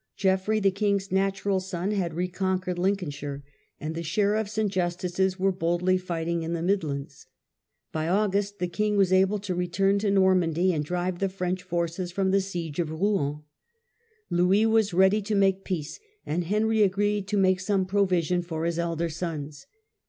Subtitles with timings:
[0.17, 3.43] Geoffrey, the king's natural son, had reconquered Lincolnshire,
[3.79, 7.27] and the sheriffs and justices were boldly fighting in the mid lands.
[7.91, 11.61] By August the king was able to return to Nor mandy and drive the French
[11.61, 13.43] forces from the siege of Rouen,
[14.31, 18.79] Louis was ready to make peace, and Henry agreed to make some provision for his
[18.79, 19.67] elder sons.